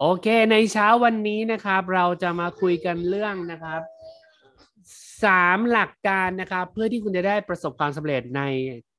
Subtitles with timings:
[0.00, 3.80] โอเคในเช้าวันนี้นะครับ เราจะมาคุยกันเรื่องนะครับ
[5.24, 8.42] สามหลักการนะครับ เพื่อที่คุณจะได้ประสบความสำเร็จใน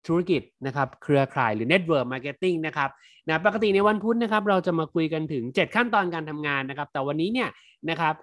[0.07, 2.89] ธุรกิจนะครับ เครือข่ายหรือ Network Marketing นะครับ
[3.27, 7.49] นะปกติในวันพุธนะครับ เราจะมาคุยกันถึง 7 ขั้นตอนการทำงานนะครับ แต่วันนี้เนี่ย
[7.89, 8.13] นะครับ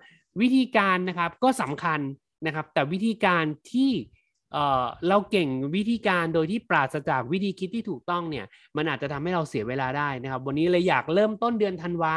[0.40, 2.00] วิธีการนะครับก็สำคัญ
[2.46, 3.92] นะครับ แต่วิธีการที่
[4.52, 8.46] เอ่อเราเก่งวิธีการโดยที่ปราศจากวิธีคิดที่ถูกต้องเนี่ย
[8.76, 12.16] มันอาจจะทำให้เราเสียเวลาได้นะครับ วันนี้เลยอยากเริ่มต้นเดือนธันวา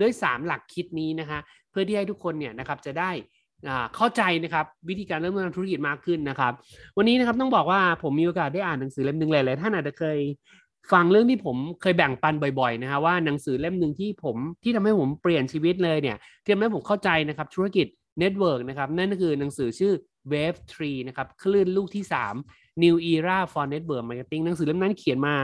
[0.00, 1.38] ด้วย 3 หลักคิดนี้นะคะ
[1.70, 3.10] เพื่อที่ให้ทุกคนเนี่ยนะครับจะได้
[3.96, 6.52] เข้าใจนะครับวิธีการเริ่มต้นธุรกิจมากขึ้นนะครับ
[6.96, 10.18] วันนี้นะครับต้องบอกว่าผมมีโอกาสได้อ่านหนังสือเล่มหนึ่งหลายๆท่านอาจจะเคย
[10.92, 17.86] ฟังเรื่องที่ผมเคยแบ่งปันบ่อยๆนะฮะว่าหนังสือเล่มหนึ่งที่ผมที่ทำให้ผมเปลี่ยนชีวิตเลยเนี่ยที่ทำให้ผมเข้าใจนะครับธุรกิจ
[18.18, 19.92] network นะครับนั่นก็คือหนังสือชื่อ
[20.32, 22.04] Wave 3นะครับคลื่นลูกที่
[22.42, 25.36] 3 New Era for Network Marketing หนังสือเล่มนั้นเขียนมา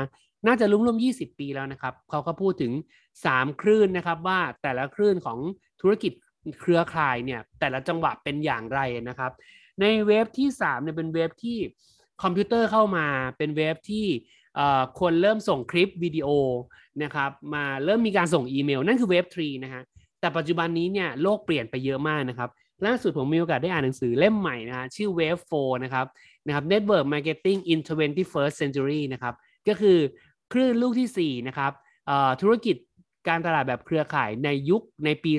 [0.47, 2.73] น่าจะรวมๆ20 ปีแล้วนะครับเขาก็พูดถึง
[3.19, 5.39] 3 คลื่นนะครับว่าแต่ละคลื่นของ
[5.81, 6.13] ธุรกิจ
[6.61, 9.33] เครือข่ายเนี่ยแต่ละจังหวะเป็นอย่างไรนะครับ
[9.81, 11.59] ในเว็บที่3เนี่ยเป็นเว็บที่
[12.23, 13.07] คอมพิวเตอร์เข้ามา
[13.39, 14.07] เป็นเว็บที่
[15.01, 16.29] คนเริ่มส่งคลิปวิดีโอ
[17.03, 19.83] นะครับมาเริ่มมีการส่งอีเมล นั่นคือเว็บ3นะฮะ
[20.21, 22.51] แต่ปัจจุบันนี้เนี่ยโลกเปลี่ยนไปเยอะมากนะครับ
[22.87, 26.07] ล่าสุดผมมีโอกาสได้อ่านหนังสือเล่มใหม่นะฮะชื่อ Wave 4นะครับ
[26.47, 29.35] นะครับ Network Marketing in 21st Century นะครับ
[29.69, 29.99] ก็คือ
[30.53, 31.73] คลื่นลูกที่4นะครับ
[32.43, 32.77] ธุรกิจ
[33.29, 35.33] การตลาดแบบเครือข่ายในยุคในปี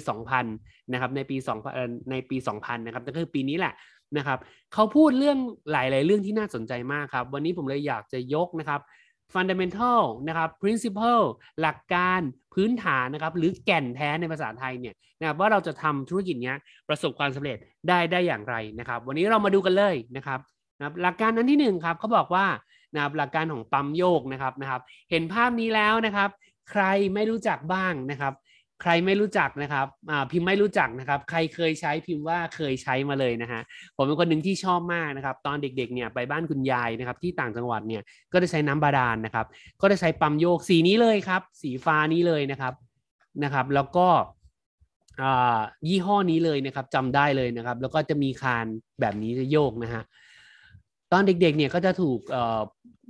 [0.43, 1.37] 2000 นะครับในปี
[1.73, 3.73] 2ในปี 2000 นะครับก็คือปีนี้แหละ
[4.17, 4.39] นะครับ
[4.73, 5.37] เขาพูดเรื่อง
[5.71, 8.81] หลาย ๆ เรื่องที่น่าสนใจมากครับ วันนี้ผมเลยอยากจะยกนะครับ
[9.33, 11.23] fundamental นะครับ principle
[11.61, 12.19] หลักการ
[12.53, 16.53] พื้นฐานนะครับหรือแก่นแท้ในภาษาไทยเนี่ยนะครับว่าเราจะทำธุรกิจนี้
[16.89, 20.39] ประสบความสำเร็จได้ได้อย่างไรนะครับ วันนี้เรามาดูกันเลยนะครับ
[20.77, 22.45] นะหลักการนั้นที่1ครับเขาบอกว่า
[22.93, 26.29] นะครับหลักการของปั๊มโยกนะครับนะครับ เห็นภาพนี้แล้วนะครับ
[26.71, 26.83] ใคร
[27.13, 28.33] ไม่รู้จักบ้างนะครับ
[28.81, 29.87] ใครไม่รู้จักนะครับ
[30.31, 33.61] พิมพ์ไม่รู้จักนะครับ ใครเคยใช้พิมพ์ว่าเคยใช้มาเลยนะฮะ
[33.95, 38.01] ผมเป็นคนหนึ่งที่ชอบมากนะครับ ตอนเด็กๆเนี่ยไปบ้านคุณยายนะครับ ที่ต่างจังหวัดเนี่ย
[38.33, 39.45] ก็จะใช้น้ำบาดาลนะครับ
[39.81, 42.73] ก็จะใช้ปั๊มโยกสีนี้เลยครับ สีฟ้านี้เลยนะครับ
[43.43, 44.07] นะครับ แล้วก็
[45.87, 48.65] ยี่ห้อนี้เลยนะครับจำได้เลยนะครับ แล้วก็จะมีคาน
[49.01, 50.03] แบบนี้จะโยกนะฮะ
[51.11, 52.19] ตอนเด็กๆเนี่ยก็จะถูก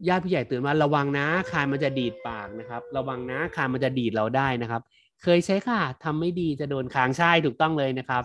[0.07, 4.81] ญาติผู้ใหญ่เตือนว่าระวังนะคานมันจะดีดปากนะครับ ระวังนะคานมันจะดีดเราได้นะครับ
[5.23, 8.23] เคยใช้ค่ะทำไม่ดีจะโดนค้างใช่ถูกต้องเลยนะครับ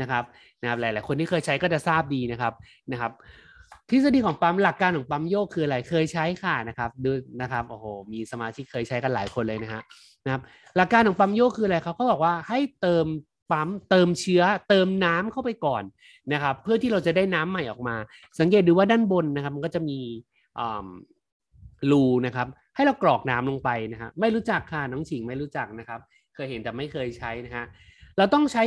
[0.00, 0.24] นะครับ
[0.60, 2.52] นะครับหลาย ๆ คนที่เคยใช้ก็จะทราบดีนะครับ
[2.92, 3.12] นะครับ
[3.90, 7.10] ทฤษฎีของปั๊มหลักการของปั๊มโยกคืออะไรเคยใช้ค่ะนะครับดู
[7.40, 9.82] นะครับโอ้โหมีสมาชิกเคยใช้กันหลายคนเลยนะฮะ
[10.24, 10.42] นะครับ
[10.76, 13.06] หลักการของปั๊มโยกคืออะไรครับเขาบอกว่าให้เติม
[13.52, 15.82] ปั๊มเติมเชื้อเติมน้ำเข้าไปก่อน
[16.32, 17.96] นะครับ เพื่อที่เราจะได้น้ำใหม่ออกมา
[18.38, 19.98] สังเกตดูว่าด้านบนนะครับ มันก็จะมี
[21.90, 26.00] รูนะครับ ให้เรากรอกน้ำลงไปนะครับไม่รู้จักค่ะน้องฉิงไม่รู้จักนะครับ
[26.34, 27.64] เคยเห็นแต่ไม่เคยใช้นะฮะ
[28.18, 28.62] เราต้องใช้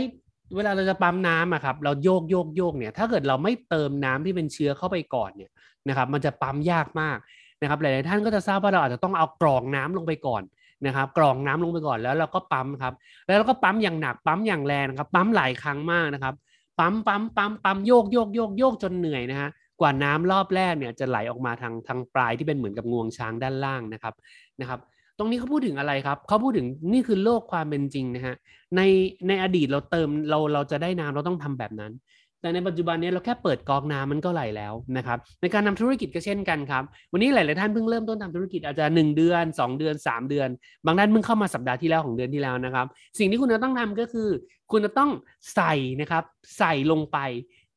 [0.55, 5.51] เวลาเราจะปั๊มน้ำอะครับเราโยกโยกโยกเนี่ยถ้าเกิดเราไม่เติมน้ำที่เป็นเชื้อเข้าไปก่อนเนี่ย
[5.89, 7.17] นะครับ มันจะปั๊มยากมาก
[7.61, 10.43] นะครับ หลายๆท่านก็จะทราบว่าเราอาจจะต้องเอากรองน้ำลงไปก่อน
[10.85, 12.93] นะครับกรองน้ำลงไปก่อนแล้วเราก็ปั๊มครับ
[13.27, 16.33] แล้วเราก็ปั๊มอย่างหนักปั๊มอย่างแรงนะครับ ปั๊มหลายครั้งมากนะครับ
[16.79, 19.49] ปั๊มปั๊มปั๊มปั๊มโยกโยกโยกโยกจนเหนื่อยนะฮะ
[19.81, 24.13] กว่าน้ำรอบแรกเนี่ยจะไหลออกมาทางทางปลายที่เป็นเหมือนกับงวงช้างด้านล่างนะครับ
[24.61, 24.79] นะครับ
[25.17, 28.35] ตรงนี้เขาพูดถึงอะไรครับเขาพูดถึงนี่คือโลกความเป็นจริงนะฮะ
[28.75, 28.81] ใน
[29.27, 31.93] ในอดีตเราเติมเราเราจะได้น้ำเราต้องทำแบบนั้น
[32.41, 36.83] แต่ในปัจจุบันนี้เราแค่เปิดกอกน้ำมันก็ไหลแล้วนะครับ ในการทำธุรกิจก็เช่นกันครับ
[37.13, 40.49] วันนี้หลาย ๆ ท่านเพิ่งเริ่มต้นทำธุรกิจอาจจะ1เดือน 2 เดือน 3 เดือน
[40.85, 42.87] บางท่านเพิ่งเข้ามาสัปดาห์ที่แล้วของเดือนที่แล้วนะครับ
[43.19, 44.29] สิ่งที่คุณจะต้องทำก็คือ
[44.71, 45.11] คุณจะต้อง
[45.55, 46.23] ใส่นะครับ
[46.57, 47.17] ใส่ลงไป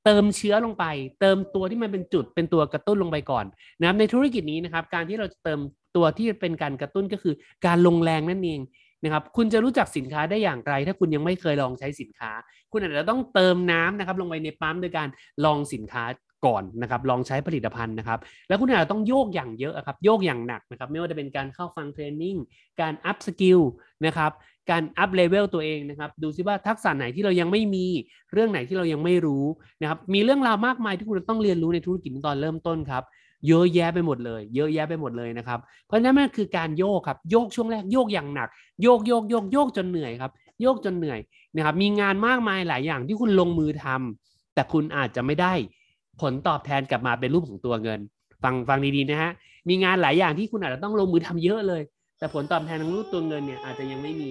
[0.06, 0.84] เติมเชื้อลงไป
[1.20, 3.44] เติมตัวที่มันเป็นจุดเป็นตัวกระตุ้นลงไปก่อน
[3.80, 5.60] นะครับในธุรกิจนี้นะครับ การที่เราจะเติม
[5.96, 7.34] ตัวที่เป็นการกระตุ้นก็คือ
[7.66, 8.60] การลงแรงนั่นเอง
[9.04, 12.30] นะครับ คุณจะรู้จักสินค้าได้อย่างไร ถ้าคุณยังไม่เคยลองใช้สินค้า
[12.72, 15.08] คุณอาจจะต้องเติมน้ำนะครับ ลงไปในปั๊มโดยการ
[15.44, 16.04] ลองสินค้า
[16.46, 18.18] ก่อนนะครับลองใช้ผลิตภัณฑ์นะครับ
[18.48, 22.36] แล้วคุณอาจจะต้องโยกอย่างเยอะครับโยกอย่างหนักนะครับ ไม่ว่าจะเป็นการเข้าฟัง training
[22.80, 23.60] การ upskill
[24.06, 24.32] นะครับ
[24.70, 27.86] การ up level ตัวเองนะครับ ดูซิว่าทักษะไหนที่เรายังไม่มี
[28.32, 29.44] เรื่องไหนที่เรายังไม่รู้
[29.80, 33.02] นะครับมีเรื่องราวมากมายที่คุณต้องเรียนรู้ในธุรกิจตอนเริ่มต้นครับ
[33.48, 38.48] เยอะแยะไปหมดเลย เยอะแยะไปหมดเลยนะครับ เพราะฉะนั้นมันคือการโยกครับ โยกช่วงแรกโยกอย่างหนัก
[38.82, 40.32] โยกโยกโยกโยกจนเหนื่อยครับ
[40.62, 41.18] โยกจนเหนื่อย
[41.56, 45.54] นะครับ มีงานมากมายหลายอย่างที่คุณลงมือทำแต่คุณอาจจะไม่ได้
[46.20, 48.00] ผลตอบแทนกลับมาเป็นรูปของตัวเงิน
[48.42, 49.32] ฟังฟังดีๆนะฮะ
[49.68, 51.82] มีงานหลายอย่างที่คุณอาจจะต้องลงมือทำเยอะเลย
[52.18, 54.30] แต่ผลตอบแทนทางรูปตัวเงินเนี่ยอาจจะยังไม่มี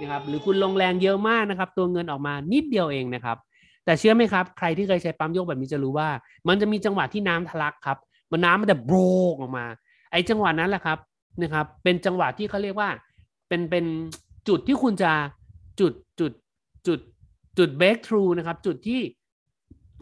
[0.00, 3.36] นะครับ หรือคุณลงแรงเยอะมากนะครับ ตัวเงินออกมานิดเดียวเองนะครับ
[3.84, 6.08] แต่เชื่อไหมครับ ใครที่เคยใช้ปั๊มโยกแบบนี้จะรู้ว่า
[6.48, 7.98] มันจะมีจังหวะที่น้ำทะลักครับ
[8.32, 8.96] มันน้ำมันจะโบร
[9.32, 9.66] กออกมา
[10.12, 10.98] ไอ้จังหวะนั้นแหละครับ
[11.42, 12.90] นะครับ เป็นจังหวะที่เขาเรียกว่า
[13.48, 13.84] เป็นเป็น
[14.48, 15.12] จุดที่คุณจะ
[15.80, 16.32] จุดจุด
[16.86, 16.98] จุด
[17.58, 19.00] จุด breakthrough นะครับ จุดที่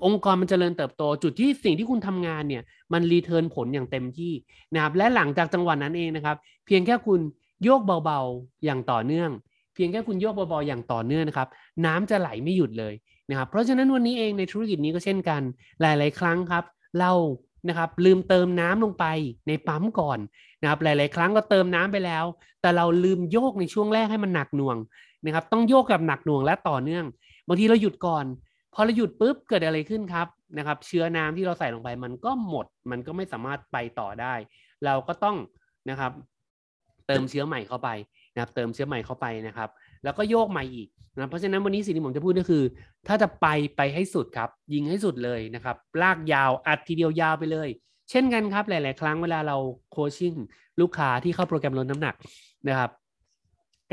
[0.04, 2.62] องค์กรมันจเจริญเติบโต จุดที่สิ่งที่คุณทำงานเนี่ย
[2.93, 4.32] มันรีเทิร์นผลอย่างเต็มที่
[4.75, 7.20] นะครับและหลังจากจังหวะนั้นเองนะครับ เพียงแค่คุณ
[7.64, 9.31] โยกเบาๆอย่างต่อเนื่อง
[9.75, 11.49] เพียงแค่คุณโยกเบาๆอย่างต่อเนื่องนะครับ
[11.87, 12.94] น้ำจะไหลไม่หยุดเลย
[13.31, 15.43] นะครับ เพราะฉะนั้นวันนี้เองในธุรกิจนี้ก็เช่นกัน
[15.81, 16.64] หลาย ๆ ครั้งครับ
[17.00, 17.12] เรา
[17.69, 19.05] นะครับลืมเติมน้ำลงไป
[19.48, 20.19] ในปั๊มก่อน
[20.62, 22.25] นะครับหลาย ๆ ครั้งก็เติมน้ำไปแล้ว
[22.60, 24.76] แต่เราลืมโยกในช่วงแรกให้มันหนักหน่วง
[25.25, 27.05] นะครับต้องโยกกับหนักหน่วงและต่อเนื่อง
[27.46, 28.25] บางทีเราหยุดก่อน
[28.74, 30.28] พอเราหยุดปุ๊บเกิดอะไรขึ้นครับ
[30.58, 34.34] นะครับ เชื้อน้ำที่เราใส่ลงไปมันก็หมด มันก็ไม่สามารถไปต่อได้
[34.84, 35.36] เราก็ต้อง
[35.90, 36.12] นะครับ
[37.06, 37.88] เติมเชื้อใหม่เข้าไป
[38.34, 39.69] นะครับ เติมเชื้อใหม่เข้าไปนะครับ
[40.04, 42.62] แล้วก็โยกใหม่อีกนะเพราะฉะนั้นวันนี้สิ่งที่ผมจะพูดก็คือ
[43.08, 43.46] ถ้าจะไป
[43.76, 47.69] ไปให้สุดครับ ยิงให้สุดเลยนะครับ ลากยาวอัดทีเดียวยาวไปเลย
[48.10, 49.56] เช่นกันครับหลาย ๆ ครั้งเวลาเรา
[49.92, 50.34] โคชชิ่ง
[50.80, 52.14] ลูกค้าที่เข้าโปรแกรมลดน้ำหนัก
[52.69, 52.90] นะครับ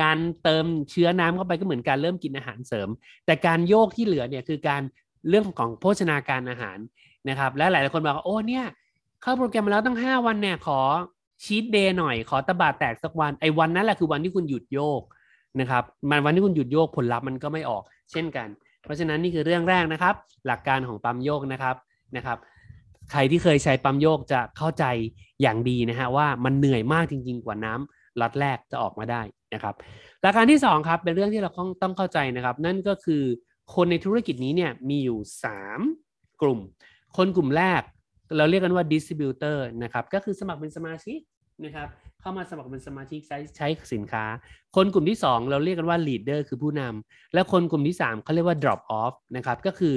[0.01, 2.89] การเติมเชื้อน้ำเข้าไปก็เหมือนการเริ่มกินอาหารเสริม
[3.25, 4.81] แต่การโยกที่เหลือเนี่ยคือการ
[5.29, 6.77] เรื่องของโภชนาการอาหาร
[7.29, 8.65] นะครับ และหลายๆคนบอกว่าโอ้เนี่ย
[9.21, 10.79] เข้าโปรแกรมมาแล้วตั้ง 5 วันเนี่ยขอ
[11.43, 15.01] ชีตเดย์หน่อยขอตะบาแตกสักวันไอ้วันนั้นแหละคือวันที่คุณหยุดโยก
[15.59, 18.47] นะครับมันวันที่คุณหยุดโยกผลลัพธ์มันก็ไม่ออก เช่นกัน
[18.83, 20.15] เพราะฉะนั้นนี่คือเรื่องแรกนะครับ
[20.47, 21.75] หลักการของปั๊มโยกนะครับ
[22.15, 22.37] นะครับ
[23.11, 24.85] ใครที่เคยใช้ปั๊มโยกจะเข้าใจ
[25.41, 29.21] อย่างดีนะฮะว่ามันเหนื่อยมากจริง ๆ กว่าน้ำ ล็อตแรกจะออกมาได้
[29.53, 29.75] นะครับ
[30.21, 33.23] หลักการที่2ครับเป็นเรื่องที่เราต้องต้องเข้าใจนะครับ นั่นก็คือ
[33.75, 35.19] คนในธุรกิจนี้เนี่ยมีอยู่
[35.79, 36.59] 3 กลุ่ม
[37.17, 37.81] คนกลุ่มแรก
[38.37, 41.19] เราเรียกกันว่า distributor นะครับก็คือสมัครเป็นสมาชิก
[41.65, 41.87] นะครับ
[42.21, 44.25] เข้ามาสมัครเป็นสมาชิกใช้ใช้สินค้า
[44.75, 49.95] คนกลุ่มที่ 2 เราเรียกกันว่า leader คือผู้นำและคนกลุ่มที่ 3เขาเรียกว่า drop off นะครับก็คือ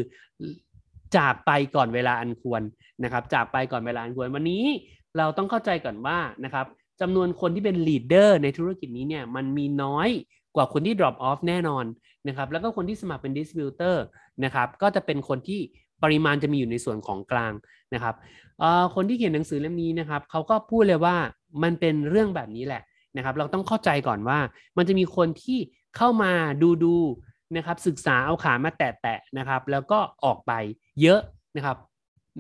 [1.17, 2.63] จากไปก่อนเวลาอันควร
[3.05, 4.65] นะครับจากไปก่อนเวลาอันควรวันนี้
[5.19, 6.67] เราต้องเข้าใจก่อนว่านะครับ
[7.03, 10.09] จำนวนคนที่เป็น leader ในธุรกิจนี้เนี่ยมันมีน้อย
[10.57, 11.85] กว่าคนที่ drop off แน่นอน
[12.29, 13.97] นะครับแล้วก็คนที่สมัครเป็น distributor
[14.45, 15.61] นะครับก็จะเป็นคนที่
[16.03, 17.53] ปริมาณจะมีอยู่ในส่วนของกลาง
[17.95, 18.15] นะครับ
[18.95, 21.17] คนที่เขียนหนังสือเล่มนี้นะครับเขาก็พูดเลยว่า
[21.63, 22.83] มันเป็นเรื่องแบบนี้แหละ
[23.17, 24.39] นะครับ เราต้องเข้าใจก่อนว่า
[24.77, 25.59] มันจะมีคนที่
[25.97, 26.33] เข้ามา
[26.63, 26.97] ดูดู
[27.57, 30.53] นะครับ ศึกษาเอาขามาแตะๆนะครับ แล้วก็ออกไป
[31.03, 31.21] เยอะ
[31.57, 31.77] นะครับ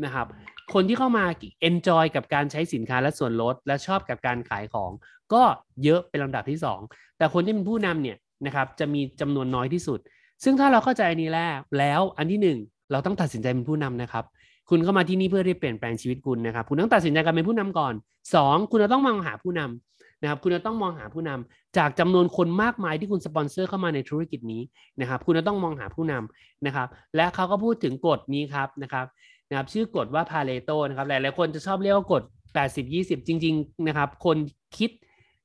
[0.05, 0.27] นะครับ
[0.75, 1.25] คนที่เข้ามา
[1.69, 4.91] enjoy กับการใช้สินค้าและส่วนลด และชอบกับการขายของ
[5.33, 5.43] ก็
[5.85, 8.17] เยอะเป็นลำดับที่ 2 แต่คนที่เป็นผู้นำเนี่ย
[8.47, 9.99] นะครับจะมีจำนวนน้อยที่สุด
[10.45, 14.25] ซึ่งถ้าเราเข้าใจอันนี้แล้วแล้วอันที่ 1 เราต้องตัดสินใจเป็นผู้นำนะครับ
[14.71, 17.95] คุณเข้ามาที่นี่เพื่อที่เปลี่ยนแปลงชีวิตคุณนะครับ คุณต้องตัดสินใจการเป็นผู้นำก่อน
[18.33, 24.63] 2 คุณจะต้องมองหาผู้นำนะครับคุณจะต้องมองหาผู้นำจากจำนวนคนมากมายที่คุณสปอนเซอร์เข้ามาในธุรกิจนี้
[25.01, 29.07] นะครับ คุณจะต้องมองหาผู้นำนะครับ และเขาก็พูดถึงกฎนี้ครับนะครับ
[29.53, 32.23] นะครับชื่อกฎว่าพาเลโตนะครับหลายๆคนจะชอบเรียกว่ากฎ
[32.57, 34.37] 80 20 จริง ๆ นะครับ คน
[34.79, 34.91] คิด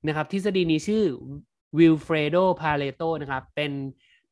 [0.08, 1.04] นะครับทฤษฎีนี้ชื่อ
[1.78, 3.72] วิลเฟรโดพาเลโตนะครับเป็น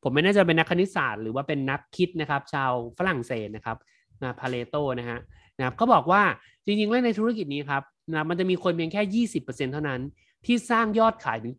[0.02, 3.76] ผมไม่แน่ใจเป็นนักคณิตศาสตร์หรือว่าเป็นนักคิดนะครับ ชาวฝรั่งเศสนะครับ
[4.22, 5.18] นะพาเลโตนะฮะ
[5.58, 6.22] นะครับเขาบอกว่า
[6.64, 7.82] จริงๆแล้วในธุรกิจนี้ครับ
[8.12, 10.00] นะมันจะมีคนเพียงแค่ 20%เท่านั้น
[10.46, 11.54] ที่สร้างยอดขายถึง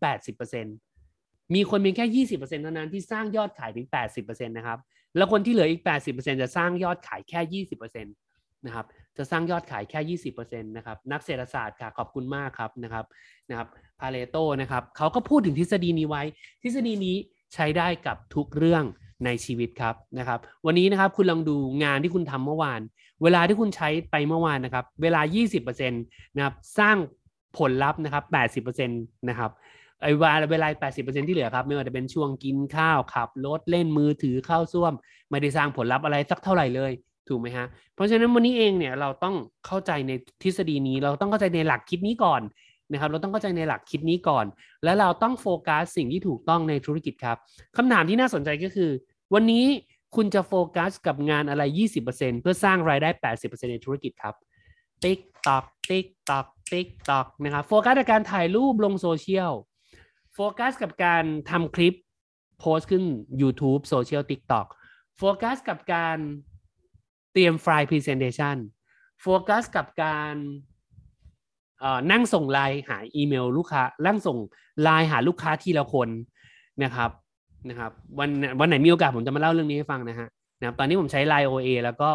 [0.76, 3.88] 80%มีคนเพียงแค่ 20%เท่านั้นที่สร้างยอดขายถึง
[4.18, 4.80] 80%นะครับ
[5.18, 5.82] แล้วคนที่เหลืออีก
[6.12, 8.86] 80%จะสร้างยอดขายแค่ 20%นะครับ
[9.18, 13.06] จะสร้างยอดขายแค่ 20%นะครับ นักเศรษฐศาสตร์ค่ะ ขอบคุณมากครับนะครับ
[13.50, 13.68] นะครับ
[14.00, 16.24] พาเลโตนะครับเขาก็พูดถึงทฤษฎีนี้ไว้
[16.64, 17.16] ทฤษฎีนี้
[17.54, 18.84] ใช้ได้กับทุกเรื่อง
[19.26, 22.82] ในชีวิตครับนะครับ วันนี้นะครับคุณลองดูงานที่คุณทำเมื่อวาน
[23.24, 25.22] เวลาที่คุณใช้ไปเมื่อวานนะครับ เวลา
[25.60, 26.98] 20%นะครับ สร้าง
[27.58, 28.24] ผลลัพธ์นะครับ
[28.66, 29.52] 80%นะครับ
[30.02, 34.94] ไอ้เวลาเวลา 80%ที่เหลือครับ ไม่ว่าจะเป็นช่วงกินข้าวขับรถเล่นมือถือเข้าซ่วม
[35.30, 36.92] ไม่ได้สร้างผลลัพธ์อะไรสักเท่าไหร่เลย
[37.28, 39.36] ถูกไหมฮะ เพราะฉะนั้นวันนี้เองเนี่ยเราต้อง
[39.66, 40.12] เข้าใจใน
[40.44, 42.42] ทฤษฎีนี้ เราต้องเข้าใจในหลักคิดนี้ก่อน
[42.92, 44.46] นะครับ เราต้องเข้าใจในหลักคิดนี้ก่อน
[44.84, 47.38] แล้วเราต้องโฟกัสสิ่งที่ถูกต้องในธุรกิจครับ
[47.78, 48.92] คำถามที่น่าสนใจก็คือ
[49.34, 49.66] วันนี้
[50.16, 51.64] คุณจะโฟกัสกับงานอะไร
[52.02, 53.10] 20%เพื่อสร้างรายได้
[53.42, 54.36] 80%ในธุรกิจครับ
[55.04, 59.52] tick tock tick tock tick tock นะครับโฟกัสกับการถ่ายรูปลงโซเชียล
[60.40, 61.94] โฟกัสกับการทำคลิป
[62.60, 63.04] โพสต์ขึ้น
[63.42, 64.68] YouTube โซเชียล TikTok
[65.18, 66.18] โฟกัสกับการ
[67.34, 68.58] เตรียมไฟล์ Presentation
[69.22, 70.36] โฟกัสกับการ
[72.12, 74.38] นั่งส่งไลน์หาอีเมลลูกค้านั่งส่ง
[74.84, 76.10] ไลน์หาลูกค้าทีละคน
[76.84, 77.12] นะครับ
[77.70, 78.30] นะครับวัน
[78.60, 80.28] วันไหนมีโอกาสผมจะมาเล่าเรื่องนี้ให้ฟังนะฮะ
[80.60, 82.10] นะครับตอนนี้ผมใช้ไลน์ OA แล้วก็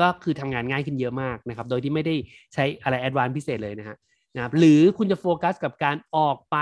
[0.00, 2.14] ก็คือทำงานง่ายขึ้นเยอะมากนะครับ โดยที่ไม่ได้
[2.54, 3.96] ใช้อะไร advance พิเศษเลยนะฮะ
[4.34, 6.58] นะครับหรือคุณจะโฟกัสกับการออกไป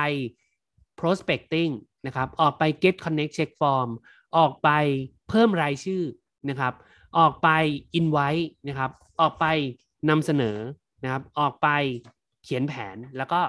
[1.01, 1.73] prospecting
[2.07, 3.89] นะครับ ออกไป get connect check form
[4.37, 4.69] ออกไป
[5.29, 6.03] เพิ่มรายชื่อ
[6.51, 6.75] นะครับ
[7.19, 7.49] ออกไป
[7.99, 8.91] invite นะครับ
[9.21, 9.47] ออกไป
[10.09, 10.59] นำเสนอ
[11.03, 11.69] นะครับ ออกไป
[12.45, 13.41] เขียนแผนแล้วก็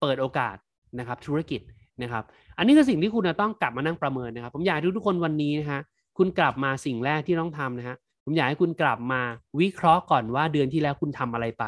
[0.00, 0.56] เปิดโอกาส
[0.98, 1.60] นะครับธุรกิจ
[2.02, 2.24] นะครับ
[2.56, 5.80] อันนี้คือสิ่งที่คุณจะต้องกลับมานั่งประเมินนะครับ ผมอยากให้ทุกคนวันนี้นะฮะ
[6.18, 7.96] คุณกลับมาสิ่งแรกที่ต้องทำนะฮะ
[8.30, 9.22] ผมอยากให้คุณกลับมา
[9.60, 11.64] วิเคราะห์ก่อนว่าเดือนที่แล้วคุณทำอะไรไป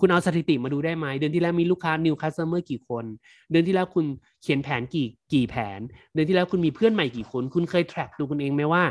[0.00, 3.04] คุณเอาสถิติมาดูได้ไหม เดือนที่แล้วมีลูกค้า new customer กี่คน
[3.50, 4.04] เดือนที่แล้วคุณ
[4.42, 5.80] เขียนแผนกี่กี่แผน
[6.14, 8.82] เดือนที่แล้วคุณมีเพื่อนใหม่กี่คน คุณเคย track ดูคุณเองไหมว่า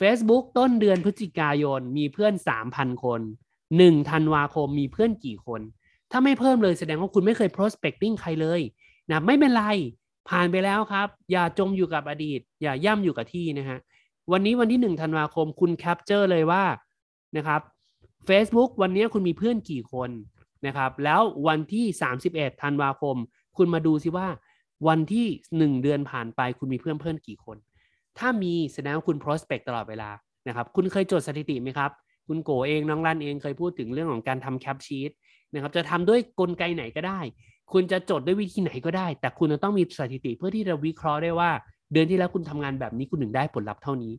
[0.00, 2.34] Facebook ต้นเดือนพฤศจิกายนมีเพื่อน
[2.68, 3.20] 3,000 คน
[3.66, 5.60] 1ธันวาคมมีเพื่อนกี่คน
[6.10, 8.60] ถ้าไม่เพิ่มเลยแสดงว่าคุณไม่เคย prospecting ใครเลย
[9.10, 9.64] นะไม่เป็นไร
[10.28, 13.78] ผ่านไปแล้วครับ อย่าจมอยู่กับอดีต อย่าย่ำอยู่กับที่นะฮะ
[14.30, 16.64] วันนี้วันที่ 1 ธันวาคมคุณแคปเจอร์เลยว่า
[17.36, 17.60] นะครับ
[18.28, 20.10] Facebook วันนี้คุณมีเพื่อนกี่คน
[20.66, 21.84] นะครับ แล้ววันที่
[22.24, 23.16] 31 ธันวาคม
[23.56, 24.28] คุณมาดูซิว่า
[24.88, 25.26] วันที่
[25.76, 27.56] 1 เดือนผ่านไปคุณมีเพื่อนเพื่อนกี่คน
[28.18, 30.10] ถ้ามีแสดงว่าคุณ prospect ตลอดเวลา
[30.48, 31.90] นะครับ คุณเคยจดสถิติไหมครับ
[32.28, 35.10] คุณโกเองน้องรันเองเคยพูดถึงเรื่องของการทำแคปชีต
[35.54, 37.20] นะครับจะทำด้วยกลไกไหนก็ได้
[37.72, 41.50] คุณจะจดด้วยวิธีไหนก็ได้ แต่คุณจะต้องมีสถิติเพื่อที่จะวิเคราะห์ได้ว่า
[41.92, 44.12] เดือนที่แล้วคุณทำงานแบบนี้คุณถึงได้ผลลัพธ์เท่านี้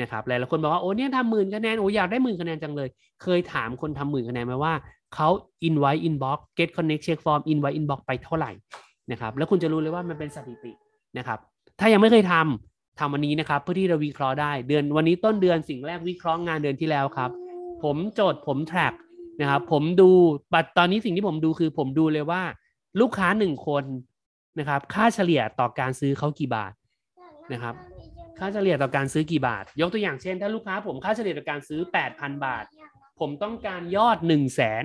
[0.00, 2.88] นะครับหลายๆคนบอกว่าโอ้เนี่ยทำหมื่นคะแนนโอ้อยากได้หมื่นคะแนนจังเลย
[3.22, 4.74] เคยถามคนทำหมื่นคะแนนไหมว่า
[5.14, 5.28] เขา
[5.68, 8.52] invite inbox get connect check form invite inbox ไปเท่าไหร่
[9.10, 10.72] นะครับแล้วคุณจะรู้เลยว่ามันเป็นสถิติ
[11.18, 11.38] นะครับ
[11.80, 17.30] ถ้ายังไม่เคยทำทำวันนี้นะครับ เพื่อที่จะวิเคราะห์ได้เดือนวันนี้ต้นเดือนสิ่งแรกวิเคราะห์งานเดือนที่แล้วครับ
[17.82, 18.94] ผมโจทย์ผม track
[19.40, 20.10] นะครับผมดู
[20.52, 22.42] บัตตอนนี้สิ่งที่ผมดูคือผมดูเลยว่า
[23.00, 23.84] ลูกค้าหนึ่งคน
[24.58, 26.72] นะครับค่าเฉลี่ยต่อการซื้อเขากี่บาท
[27.52, 27.74] นะครับ
[28.38, 31.80] ค่าเฉลี่ยต่อการซื้อกี่บาท ยกตัวอย่างเช่น ถ้าลูกค้าผมค่าเฉลี่ยต่อการซื้อ
[32.12, 32.64] 8,000 บาท
[33.20, 34.84] ผมต้องการยอด 1 0 0 0 0แสน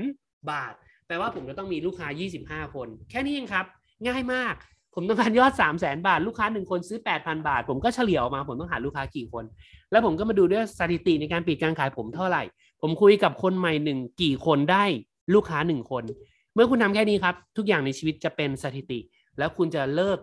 [0.51, 0.74] บาท
[1.08, 2.08] แปลว่าผมจะต้องมีลูกค้า
[2.41, 3.65] 25 คน แค่นี้เองครับ
[4.08, 4.56] ง่ายมาก
[4.96, 9.44] ผมต้องการยอด 3 0 0แสนบาท ลูกค้า 1 คนซื้อ 8,000 บาท ผมก็เฉลี่ยออกมา ผมต้องหาลูกค้ากี่คน
[9.91, 12.44] แล้วผมก็มาดูด้วยสถิติในการปิดการขายผมเท่าไหร่
[12.82, 14.86] ผมคุยกับคนใหม่หนึ่งกี่คนได้
[15.34, 16.03] ลูกค้า 1 คน
[16.53, 19.00] เมื่อคุณทำแค่นี้ครับ ทุกอย่างในชีวิตจะเป็นสถิติ
[19.38, 20.20] แล้วคุณจะเลิก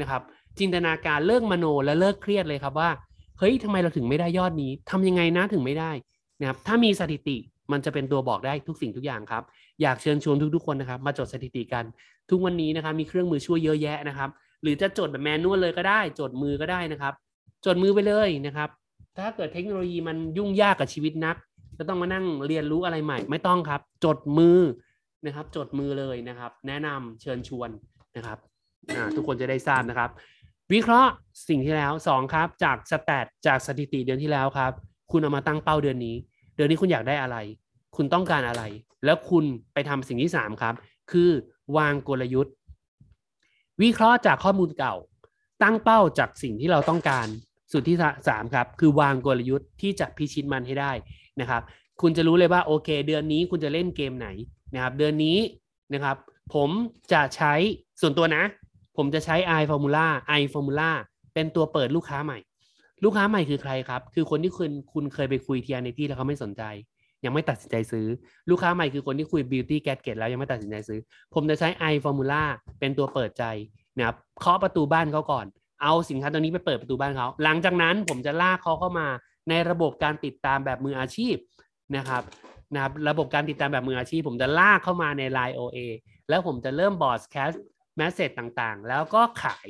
[0.00, 0.22] นะครับ
[0.60, 2.90] จินตนาการเลิกมโนและเลิกเครียดเลยครับว่า
[3.38, 5.90] เฮ้ยทำไมเราถึงไม่ได้ยอดนี้ทำยังไงนะถึงไม่ได้
[6.40, 7.36] นะครับถ้ามีสถิติ
[7.72, 9.42] มันจะเป็นตัวบอกได้ทุกสิ่งทุกอย่างครับ
[9.82, 11.84] อยากเชิญชวนทุกๆคนนะครับ มาจดสถิติกัน
[12.30, 14.30] ทุกวันนี้นะครับมีเครื่องมือช่วยเยอะแยะนะครับ
[14.62, 17.14] หรือจะจดแบบแมนนวลเลยก็ได้ จดมือก็ได้นะครับ
[17.66, 18.68] จดมือไปเลยนะครับ
[19.18, 21.36] ถ้าเกิดเทคโนโลยีมันยุ่งยากกับชีวิตนัก
[21.78, 24.58] จะต้องมานั่งเรียนรู้อะไรใหม่ ไม่ต้องครับ จดมือ
[25.26, 27.70] นะครับ จดมือเลยนะครับ แนะนำเชิญชวน
[28.16, 28.38] นะครับ
[29.16, 30.10] ทุกคนจะได้ทราบนะครับ
[30.72, 31.12] วิเคราะห์
[31.48, 34.72] สิ่งที่แล้ว2ครับ จากสแตทจากสถิติเดือนที่แล้วครับ
[35.10, 36.16] คุณเอามาตั้งเป้าเดือนนี้
[36.56, 37.36] เดือนนี้คุณอยากได้อะไร
[37.96, 38.62] คุณต้องการอะไร
[39.04, 40.74] แล้วคุณไปทำสิ่งที่3ครับ
[41.10, 41.30] คือ
[41.76, 42.54] วางกลยุทธ์
[43.82, 44.94] วิเคราะห์จากข้อมูลเก่า
[45.62, 47.26] ตั้งเป้าจากสิ่งที่เราต้องการ
[47.72, 47.98] สุดที่
[48.28, 50.92] สามครับ คือวางกลยุทธ์ที่จะพิชิตมันให้ได้
[51.40, 51.62] นะครับ
[52.00, 54.28] คุณจะรู้เลยว่าโอเค เดือนนี้คุณจะเล่นเกมไหน
[54.74, 55.38] นะครับ เดือนนี้
[55.92, 56.16] นะครับ
[56.54, 56.70] ผม
[57.12, 57.54] จะใช้
[58.00, 58.42] ส่วนตัวนะ
[58.98, 60.06] ผมจะใช้ i formula
[60.40, 60.90] i formula
[61.34, 62.38] เป็นตัวเปิดลูกค้าใหม่
[63.04, 66.62] ลูกค้าใหม่คือใครครับ คือคนที่คุณคุณเคยไปคุยทีอานิตี้แล้วเขาไม่สนใจ
[67.24, 68.06] ยังไม่ตัดสินใจซื้อ
[68.50, 71.00] ลูกค้าใหม่คือคนที่คุย beauty gadget แล้วยังไม่ตัดสินใจซื้อ
[71.34, 72.42] ผมจะใช้ i formula
[72.80, 73.44] เป็นตัวเปิดใจ
[73.96, 75.46] นะครับเคาะประตูบ้านเขาก่อน
[75.82, 79.06] เอาสินค้าตัวนี้ไปเปิดประตูบ้านเขา หลังจากนั้นผมจะลากเขาเข้ามา
[79.48, 81.36] ในระบบการติดตามแบบมืออาชีพ
[81.96, 82.22] นะครับ
[82.74, 85.78] นะครับระบบการติดตามแบบมืออาชีพ ผมจะลากเข้ามาใน Line OA
[86.28, 87.50] แล้วผมจะเริ่ม broadcast
[87.98, 89.68] message ต่างๆ แล้วก็ขาย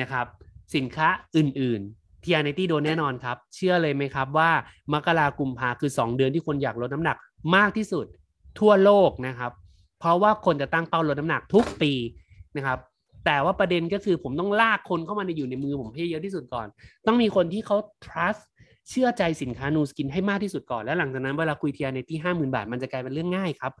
[0.00, 0.26] นะครับ
[0.74, 4.50] สินค้าอื่นๆ ทีอานิตี้โดนแน่นอนครับ เชื่อเลยไหมครับว่า
[4.92, 7.16] มกรากุมภาคือ 2 เดือนที่คนอยากลดน้ำหนัก
[7.56, 8.06] มากที่สุด
[8.58, 9.52] ทั่วโลกนะครับ
[10.00, 11.92] เพราะว่าคนจะตั้งเป้าลดน้ำหนักทุกปี
[12.56, 12.78] นะครับ
[13.26, 16.66] แต่ว่าประเด็นก็คือผมต้องลากคนเข้ามาในอยู่ในมือผมให้เยอะที่สุดก่อน
[17.06, 18.42] ต้องมีคนที่เขา trust
[18.90, 23.72] เชื่อใจสินค้านูสกินให้มากที่สุดก่อน แล้วหลังจากนั้นเวลาคุยเทีอาในที่ห้าหมื่นบาท มันจะกลายเป็นเรื่องง่ายครับ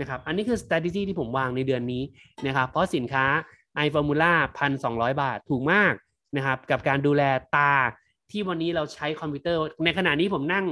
[0.00, 2.02] นะครับ อันนี้คือ strategy ที่ผมวางในเดือนนี้
[2.46, 3.26] นะครับ เพราะสินค้า
[3.84, 5.92] i formula พันสองบาทถูกมาก
[6.36, 7.22] นะครับ กับการดูแล
[7.56, 7.72] ตา
[8.30, 10.66] ที่วันนี้เราใช้คอมพิวเตอร์ ในขณะนี้ผมนั่ง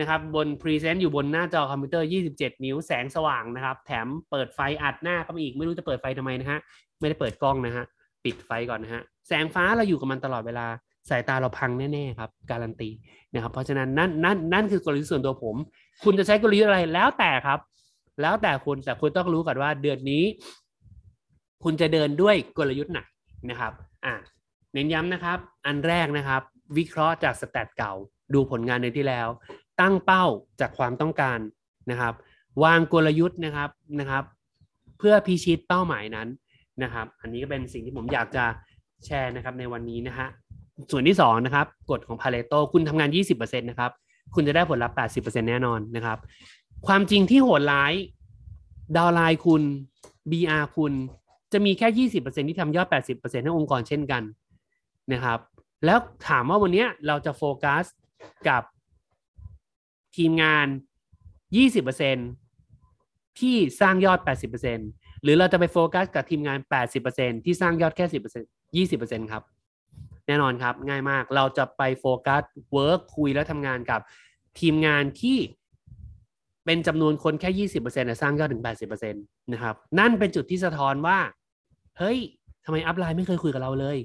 [0.00, 6.58] นะครับบน present อยู่บนหน้าจอคอมพิวเตอร์ 27 นิ้วแสงสว่างนะครับ แถมเปิดไฟอัดหน้าก็มาอีก ไม่รู้จะเปิดไฟทำไมนะฮะ
[7.00, 7.84] ไม่ได้เปิดกล้องนะฮะ
[8.24, 10.66] ปิดไฟก่อนนะฮะ แสงฟ้าเราอยู่กับมันตลอดเวลา
[11.10, 12.88] สายตาเราพังแน่ๆครับ การันตี
[13.34, 15.56] นะครับ เพราะฉะนั้นนั่นนั่นนั่นคือกลยุทธ์ส่วนตัวผม
[16.04, 17.58] คุณจะใช้กลยุทธ์อะไรแล้วแต่ครับ
[18.20, 20.24] แล้วแต่คุณแต่คุณต้องรู้ก่อนว่าเดือนนี้
[21.64, 23.00] คุณจะเดินด้วยกลยุทธ์ไหน
[23.50, 23.72] นะครับ
[24.04, 24.14] อ่า
[24.72, 26.42] เน้นย้ำนะครับ อันแรกนะครับ
[26.76, 27.92] วิเคราะห์จากสแตทเก่า
[28.34, 29.28] ดูผลงานในที่แล้ว
[29.80, 30.24] ตั้งเป้า
[30.60, 31.38] จากความต้องการ
[31.90, 32.14] นะครับ
[32.64, 33.70] วางกลยุทธ์นะครับ
[34.00, 34.24] นะครับ
[34.98, 36.28] เพื่อพิชิตเป้าหมายนั้น
[36.82, 38.44] นะครับ อันนี้ก็เป็นสิ่งที่ผมอยากจะ
[39.06, 40.26] แชร์นะครับในวันนี้นะฮะ
[40.90, 43.90] ส่วนที่2นะครับกฎของพาเลโตคุณทำงาน 20%นะครับ
[44.34, 46.18] คุณจะได้ผลลัพธ์ 80%แน่นอนนะครับ
[46.86, 47.92] ความจริงที่โหดร้าย
[48.96, 49.62] ดาวไลน์คุณ
[50.30, 50.92] BR คุณ
[51.52, 54.22] จะมีแค่20%ที่ทำยอด80%ให้องค์กรเช่นกัน
[55.12, 55.38] นะครับ
[55.84, 57.84] แล้วถามว่าวันนี้เราจะโฟกัส
[58.48, 58.62] กับ
[60.16, 60.66] ทีมงาน
[61.62, 64.18] 20%ที่สร้างยอด
[64.72, 66.58] 80%หรือเราจะไปโฟกัสกับทีมงาน
[67.02, 68.88] 80%ที่สร้างยอดแค่10%
[69.20, 69.42] 20%ครับ
[70.26, 74.00] แน่นอนครับ ง่ายมากเราจะไปโฟกัส work คุยแล้วทำงานกับ
[74.60, 75.38] ทีมงานที่
[76.66, 81.18] เป็นจำนวนคนแค่ 20%แต่สร้างยอดถึง 80%นะครับ นั่นเป็นจุดที่สะท้อนว่า
[81.98, 82.18] เฮ้ย
[82.64, 83.98] ทำไม upline ไม่เคยคุยกับเราเลย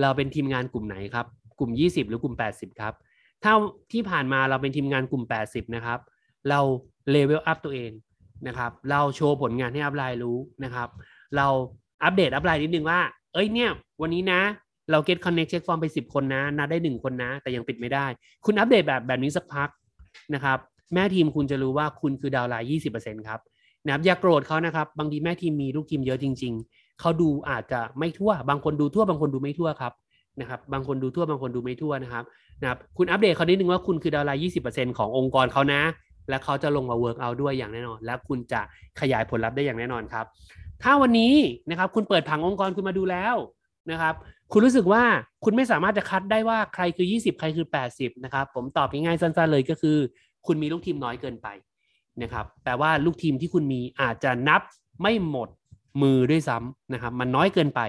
[0.00, 1.26] เราเป็นทีมงานกลุ่มไหนครับ
[1.58, 2.94] กลุ่ม 20 หรือกลุ่ม 80 ครับ
[3.44, 3.52] ถ้า
[3.92, 5.98] ที่ผ่านมาเราเป็นทีมงานกลุ่ม 80 นะครับ
[6.48, 6.60] เรา
[7.10, 7.90] level up ตัวเอง
[8.46, 10.88] นะครับ เราโชว์ผลงานให้ upline รู้นะครับ
[11.36, 11.46] เรา
[12.04, 13.00] อัปเดต upline นิดนึงว่า
[13.34, 13.70] เอ้ยเนี่ย
[14.02, 14.40] วันนี้นะ
[14.90, 18.06] เรา get connect check form ไป 10 คนนะนัดได้ 1 คนนะ แต่ยังปิดไม่ได้
[18.44, 19.68] คุณอัปเดตแบบแบบนี้สักพัก
[20.34, 20.58] นะครับ
[20.94, 22.68] แม่ทีมคุณจะรู้ว่าคุณคือดาวไลน์
[22.98, 23.40] 20%ครับ
[23.84, 29.92] นะครับอย่าโกรธเขานะครับ บางทีแม่ทีมมีลูกทีมเยอะจริง ๆ เขาดูอาจจะไม่ทั่ว บางคนดูทั่ว บางคนดูไม่ทั่วครับ
[30.40, 32.24] นะครับบางคนดูทั่วบางคนดูไม่ทั่วนะครับ
[32.60, 35.82] นะครับคุณอัปเดตเขานิดนึงว่าคุณคือดาวไลน์20%ขององค์กรเขานะ
[36.28, 38.60] และเขาจะลงมา work out ด้วยอย่างแน่นอน และคุณจะ
[39.00, 40.24] ขยายผลลัพธ์ได้อย่างแน่นอนครับ
[40.82, 41.34] ถ้าวันนี้
[41.70, 43.36] นะครับคุณเปิดผังองค์กรคุณมาดูแล้ว
[43.90, 44.14] นะครับ
[44.52, 45.02] คุณรู้สึกว่า
[45.44, 49.98] คุณไม่สามารถจะคัดได้ว่าใครคือ 20 ใครคือ 80 นะครับ ผมตอบง่ายๆสั้นๆเลยก็คือ
[50.46, 51.48] คุณมีลูกทีมน้อยเกินไป
[52.22, 54.62] นะครับแปลว่าลูกทีมที่คุณมีอาจจะนับ
[55.02, 55.48] ไม่หมด
[56.02, 57.80] มือด้วยซ้ำนะครับ มันน้อยเกินไป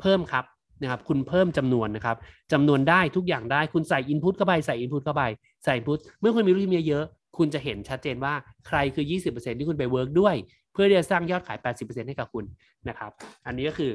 [0.00, 0.44] เพิ่มครับ
[0.82, 2.16] นะครับคุณเพิ่มจำนวนนะครับ
[2.52, 5.22] จำนวนได้ทุกอย่างได้คุณใส่ input เข้าไปใส่ input เข้าไป
[5.64, 8.34] ใส่ input เมื่อคุณมีลูกทีมเยอะๆคุณจะเห็นชัดเจนว่า
[8.66, 10.34] ใครคือ 20%ที่คุณไป work ด้วย
[10.72, 12.44] เพื่อที่จะสร้างยอดขาย 80%ให้กับคุณ
[12.88, 13.10] นะครับ
[13.46, 13.90] อันนี้ก็คือ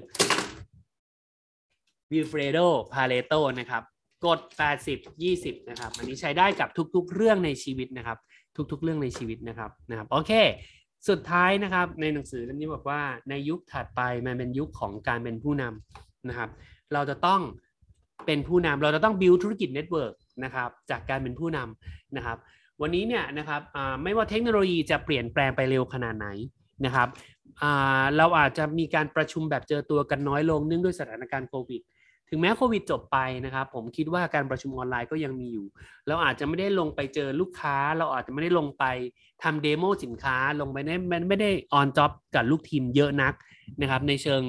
[2.12, 2.60] Vilfredo
[2.94, 3.84] Pareto นะครับ
[4.26, 4.40] กฎ
[4.84, 8.18] 80 20นะครับ อันนี้ใช้ได้กับทุกๆ เรื่องในชีวิตนะครับ
[8.72, 10.32] ทุกๆ เรื่องในชีวิตนะครับนะครับ โอเค
[11.10, 16.50] สุดท้ายนะครับในหนังสือเล่มนี้บอกว่าในยุคถัดไปมันเป็นยุคของการเป็นผู้นำนะครับ
[16.94, 17.42] เราจะต้อง
[18.26, 20.14] เป็นผู้นำเราจะต้อง build ธุรกิจ network
[20.44, 22.38] นะครับ จากการเป็นผู้นำนะครับ
[22.82, 23.62] วันนี้เนี่ยนะครับ
[24.04, 26.28] ไม่ว่าเทคโนโลยีจะเปลี่ยนแปลงไปเร็วขนาดไหน
[26.86, 27.08] นะครับ
[28.18, 31.82] เราอาจจะมีการประชุมแบบเจอตัวกันน้อยลงเนื่องด้วยสถานการณ์โควิด
[32.30, 35.66] ถึงแม้โควิดจบไปนะครับ ผมคิดว่าการประชุมออนไลน์ก็ยังมีอยู่
[36.08, 38.84] เราอาจจะไม่ได้ลงไปเจอลูกค้า เราอาจจะไม่ได้ลงไป
[39.44, 40.98] ทำเดโมสินค้า ลงไปไม่
[41.30, 43.34] ไม่ได้ออนจ็อบกับลูกทีมเยอะนัก
[43.82, 44.42] นะครับ ในเชิง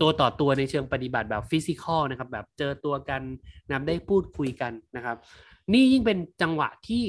[0.00, 3.22] ตัวต่อตัวในเชิงปฏิบัติแบบฟิสิกอลนะครับ แบบเจอตัวกัน
[3.68, 5.16] นะได้พูดคุยกันนะครับ
[5.72, 7.04] นี่ยิ่งเป็นจังหวะที่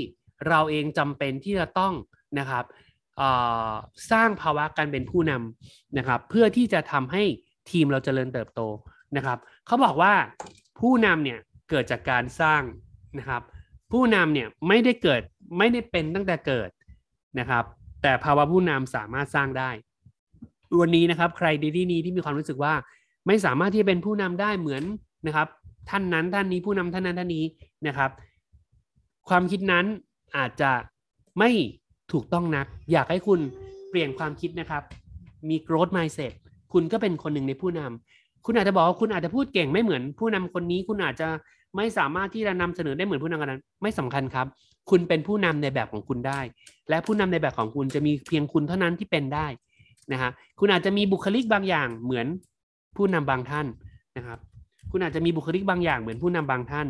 [0.47, 1.93] เราเองจำเป็นที่จะต้อง
[2.39, 2.65] นะครับ
[4.11, 7.23] สร้างภาวะการเป็นผู้นำนะครับ เพื่อที่จะทำให้
[7.71, 8.61] ทีมเราจเจริญเติบโต
[9.17, 10.13] นะครับเขาบอกว่า
[10.79, 12.61] ผู้นำเนี่ยเกิดจากการสร้าง
[13.19, 13.41] นะครับ
[13.91, 15.21] ผู้นำเนี่ยไม่ได้เกิด
[15.57, 16.69] ไม่ได้เป็นตั้งแต่เกิด
[17.39, 17.63] นะครับ
[18.01, 19.69] แต่ภาวะผู้นำสามารถสร้างได้
[20.79, 22.73] วันนี้นะครับ ใครดีที่นี้ที่มีความรู้สึกว่า
[23.27, 24.83] ไม่สามารถที่จะเป็นผู้นำได้เหมือน
[25.27, 25.47] นะครับ
[25.89, 27.45] ท่านนั้นท่านนี้ผู้นำท่านนั้นท่านนี้
[27.87, 28.11] นะครับ
[29.29, 29.85] ความคิดนั้น
[30.37, 30.71] อาจจะ
[31.39, 31.49] ไม่
[32.11, 33.39] ถูกต้องนัก อยากให้คุณ
[33.89, 34.83] เปลี่ยนความคิดนะครับ
[35.49, 36.33] มี growth mindset
[36.73, 41.27] คุณก็เป็นคนหนึ่งในผู้นำ คุณอาจจะบอกว่าคุณอาจจะพูดเก่งไม่เหมือนผู้นำคนนี้ คุณอาจจะ
[41.75, 44.47] ไม่สามารถที่จะนำเสนอได้เหมือนผู้นำคนนั้นไม่สำคัญครับ
[44.89, 46.39] คุณเป็นผู้นำในแบบของคุณได้
[46.89, 49.47] และผู้นำในแบบของคุณจะมีเพียงคุณเท่านั้นที่เป็นได้
[50.11, 52.27] นะฮะคุณอาจจะมีบุคลิกบางอย่างเหมือน
[52.97, 53.67] ผู้นำบางท่าน
[54.17, 54.39] นะครับ
[54.91, 56.87] คุณอาจจะมีบุคลิกบางอย่างเหมือนผู้นำบางท่าน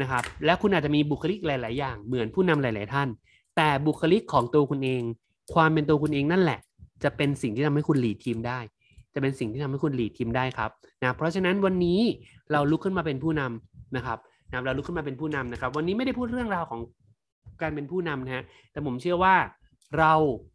[0.00, 3.08] นะครับ และคุณอาจจะมีบุคลิกหลาย ๆ อย่างเหมือนผู้นำหลาย ๆ ท่าน
[3.56, 5.02] แต่บุคลิกของตัวคุณเอง
[5.54, 6.58] ความเป็นตัวคุณเองนั่นแหละ
[7.02, 8.58] จะเป็นสิ่งที่ทำให้คุณหลีดทีมได้
[9.14, 10.70] จะเป็นสิ่งที่ทำให้คุณหลีดทีมได้ครับ
[11.02, 12.00] นะเพราะฉะนั้นวันนี้
[12.52, 14.18] เราลุกขึ้นมาเป็นผู้นำนะครับ
[14.50, 16.80] นะเราลุกขึ้นมาเป็นผู้นำนะครับ วันนี้ไม่ได้พูดเรื่องราวของ
[17.62, 19.34] การเป็นผู้นำนะฮะแต่ผมเชื่อว่า
[19.98, 20.12] เรา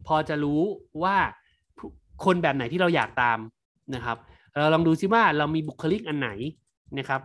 [0.07, 0.61] พอจะรู้
[1.03, 1.17] ว่า
[2.25, 3.39] คนแบบไหนที่เราอยากตาม
[3.95, 4.17] นะครับ
[4.57, 6.29] เราลองดูซิว่าเรามีบุคลิกอันไหน
[6.99, 7.21] นะครับ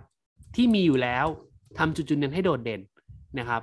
[0.57, 1.27] ที่มีอยู่แล้ว
[1.79, 2.81] ทำจุดๆนั้นให้โดดเด่น
[3.38, 3.61] นะครับ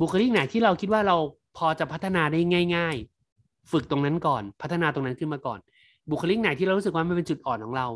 [0.00, 1.16] บุคลิกไหนที่เราคิดว่าเรา
[1.56, 2.40] พอจะพัฒนาได้
[2.76, 2.96] ง่าย
[3.34, 5.58] ๆ ฝึกตรงนั้นก่อน พัฒนาตรงนั้นขึ้นมาก่อน
[6.10, 7.86] บุคลิกไหนที่เรารู้สึกว่ามันเป็นจุดอ่อนของเรา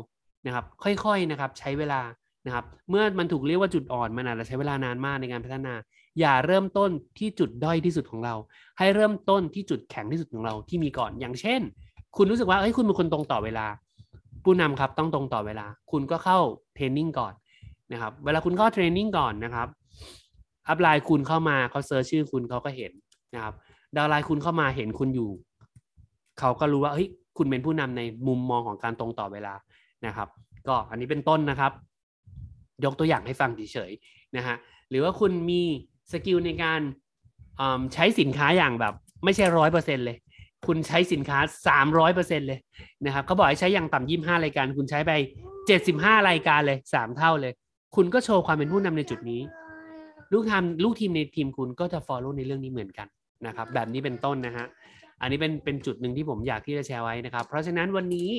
[0.45, 2.01] นะครับ ค่อยๆนะครับ ใช้เวลา
[2.45, 5.73] นะครับ เมื่อมันถูกเรียกว่าจุดอ่อนมันอาจจะใช้เวลานานมากในการพัฒนา
[6.19, 8.35] อย่าเริ่มต้นที่จุดด้อยที่สุดของเรา
[8.77, 11.61] ให้เริ่มต้นที่จุดแข็งที่สุดของเราที่มีก่อน อย่างเช่น
[12.17, 13.65] คุณรู้สึกว่าเฮ้ยคุณเป็นคนตรงต่อเวลา
[14.43, 16.39] ผู้นำครับต้องตรงต่อเวลา คุณก็เข้า
[16.75, 17.33] training ก่อน
[17.93, 19.67] นะครับ เวลาคุณเข้า training ก่อนนะครับ
[20.67, 22.91] upline คุณเข้ามาเขา search ชื่อคุณเขาก็เห็น
[23.35, 23.53] นะครับ
[23.95, 25.31] downline คุณเข้ามาเห็นคุณอยู่
[26.39, 27.07] เขาก็รู้ว่าเฮ้ย
[27.39, 29.53] คุณเป็นผู้นำในมุมมองของการตรงต่อเวลา
[30.05, 30.27] นะครับ
[30.67, 31.71] ก็อันนี้เป็นต้นนะครับ
[32.85, 34.55] ยกตัวอย่างให้ฟังเฉยๆนะฮะ
[34.89, 35.61] หรือว่าคุณมี
[36.11, 36.81] skill ในการ
[37.93, 40.17] ใช้สินค้าอย่างแบบ ไม่ใช่ร้อยเปอร์เซ็นเลย
[40.67, 41.39] คุณใช้สินค้า
[41.77, 42.59] 300%เปอร์เซ็นเลย
[43.05, 45.11] นะครับเขาบอกให้ใช้อย่างต่ำ25รายการ คุณใช้ไป
[45.69, 47.53] 75รายการเลย3เท่าเลย
[47.95, 49.41] คุณก็โชว์ความเป็นผู้นำในจุดนี้
[50.33, 53.07] ลูกทีมลูกทีมในทีมคุณก็จะ follow ในเรื่องนี้เหมือนกัน
[53.47, 54.65] นะครับ แบบนี้เป็นต้นนะฮะ
[55.21, 58.29] อันนี้เป็นเป็นจุดหนึ่งที่ผมอยากที่จะแชร์ไว้นะครับ เพราะฉะนั้นวันนี้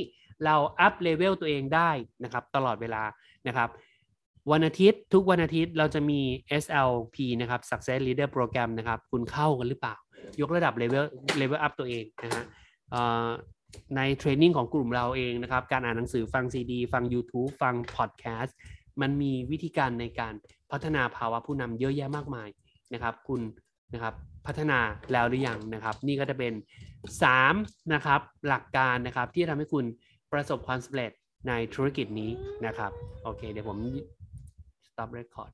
[0.45, 1.91] เรา up level ตัวเองได้
[2.25, 3.03] นะครับ ตลอดเวลา
[3.49, 3.69] นะครับ
[4.53, 6.21] วันอาทิตย์ทุกวันอาทิตย์เราจะมี
[6.63, 9.97] SLP นะครับ Success Leader Program นะครับ คุณเข้ากันหรือเปล่า
[10.41, 11.05] ยกระดับเลเวล
[11.39, 12.45] เลเวลอัพตัวเองนะฮะ
[13.97, 18.57] ใน training ของกลุ่มเราเองนะครับ การอ่านหนังสือฟังซีดี ฟัง YouTube ฟังพอดแคสต์
[19.01, 20.35] มันมีวิธีการในการ
[20.71, 22.49] พัฒนาภาวะผู้นำเยอะแยะมากมาย
[22.95, 23.41] นะครับ คุณ
[23.95, 24.15] นะครับ
[24.47, 24.79] พัฒนา
[25.13, 26.53] แล้วหรือยังนะครับ นี่ก็จะเป็น
[27.23, 29.85] 3นะครับหลักการนะครับที่ทำให้คุณ
[30.33, 31.11] ประสบความสำเร็จ
[31.49, 32.31] ในธุรกิจนี้
[32.67, 32.93] นะครับ
[33.25, 33.79] โอเค เดี๋ยวผม
[34.89, 35.53] stop record